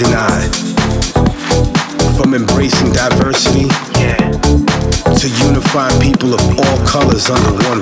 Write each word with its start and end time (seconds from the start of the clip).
denied. 0.00 0.48
From 2.16 2.32
embracing 2.32 2.92
diversity 2.92 3.68
yeah. 4.00 4.16
to 4.16 5.26
unifying 5.44 6.00
people 6.00 6.32
of 6.32 6.40
all 6.58 6.78
colors 6.86 7.28
under 7.28 7.52
one 7.68 7.79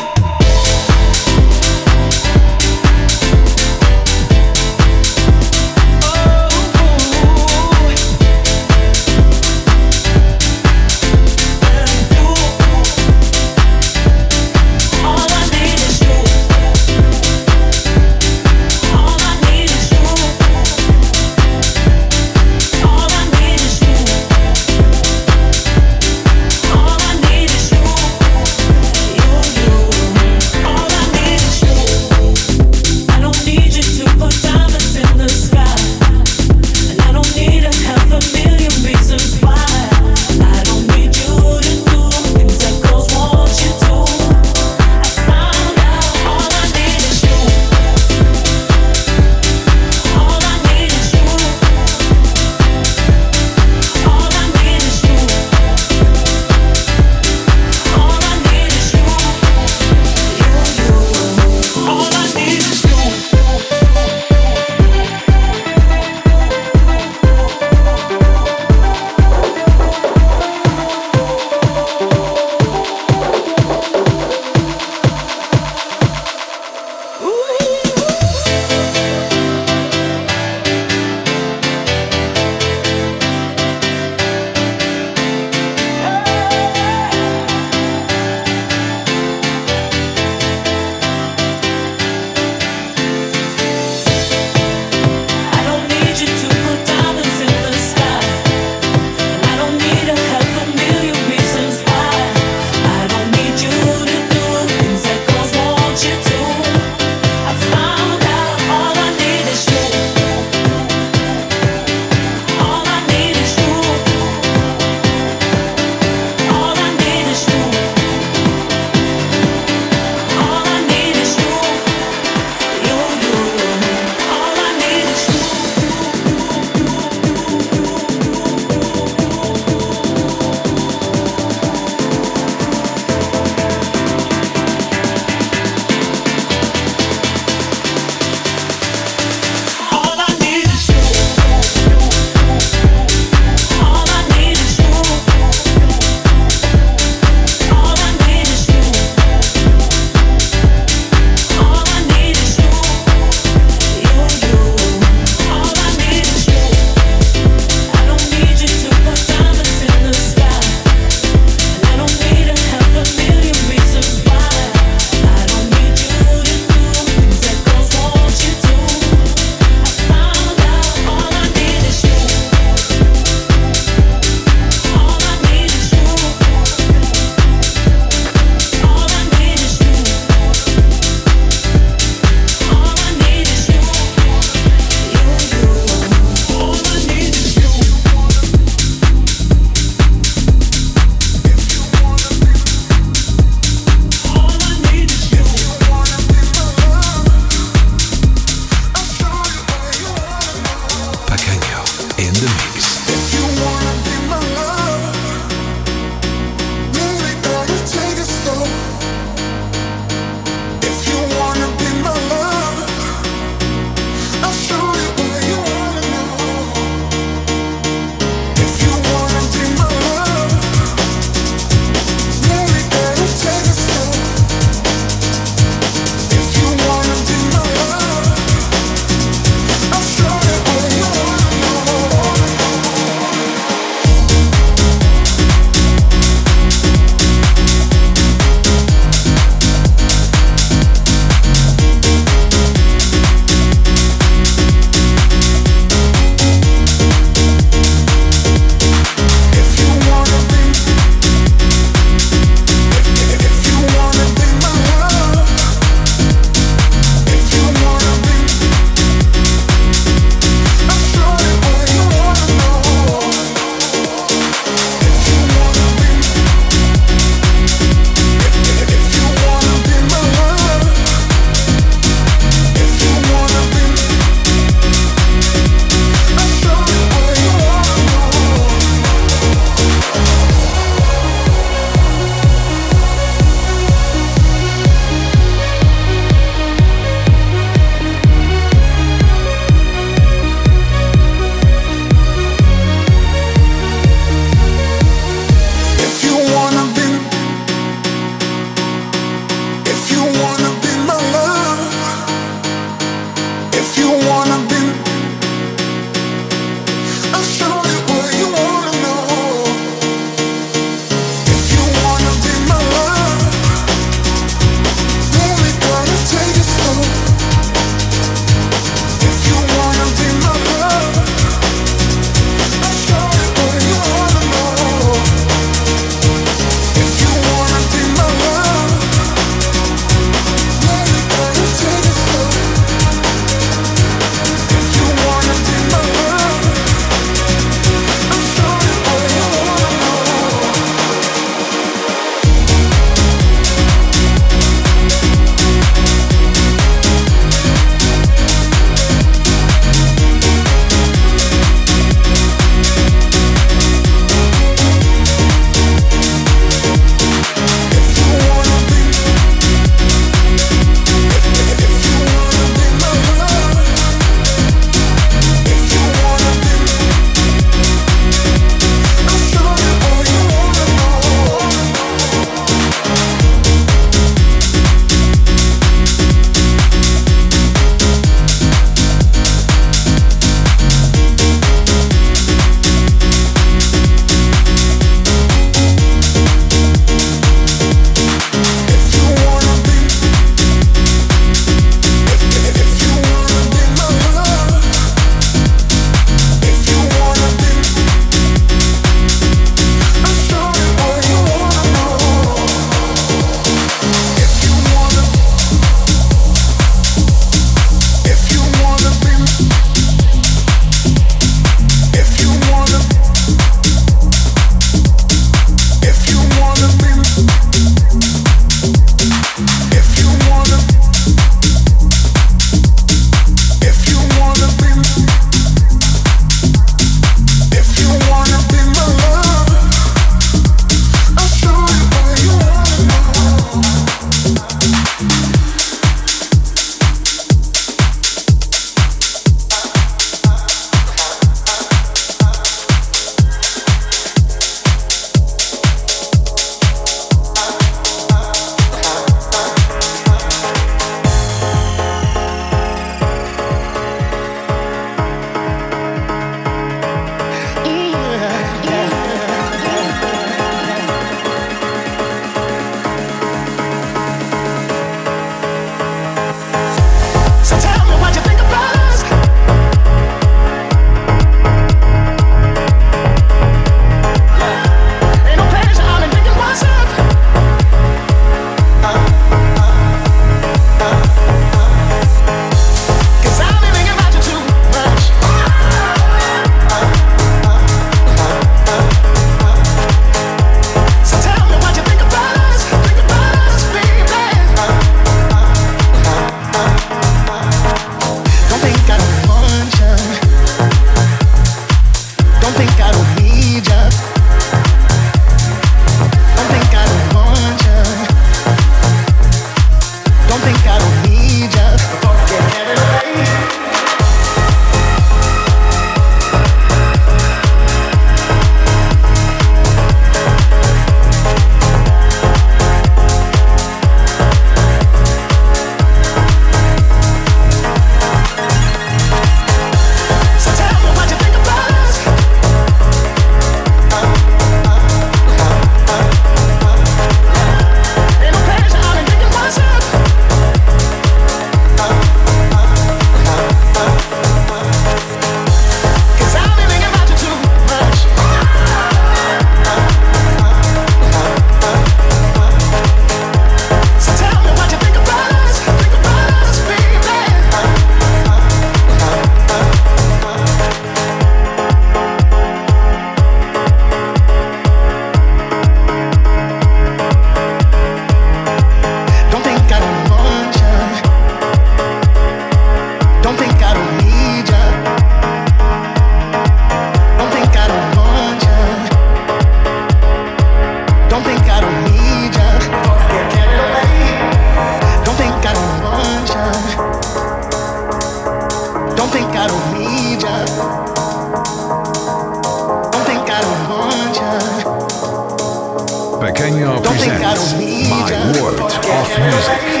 Kenya 596.61 597.01
presents 597.01 597.73
My 598.07 598.29
World 598.61 598.81
of 598.81 599.39
Music. 599.39 600.00